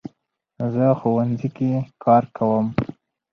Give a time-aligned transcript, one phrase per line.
[0.73, 1.71] زه ښوونځي کې
[2.03, 2.65] کار کوم